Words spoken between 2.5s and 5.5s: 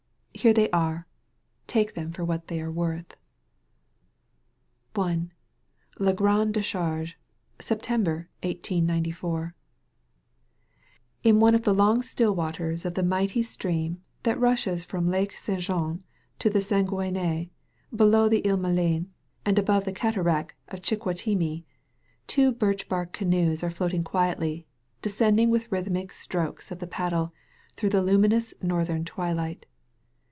are worth. 162